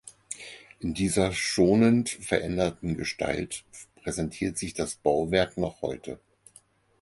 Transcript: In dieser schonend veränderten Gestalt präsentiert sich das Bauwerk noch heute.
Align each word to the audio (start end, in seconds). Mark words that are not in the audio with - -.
In 0.79 0.95
dieser 0.95 1.31
schonend 1.31 2.09
veränderten 2.09 2.97
Gestalt 2.97 3.65
präsentiert 3.97 4.57
sich 4.57 4.73
das 4.73 4.95
Bauwerk 4.95 5.57
noch 5.59 5.83
heute. 5.83 6.19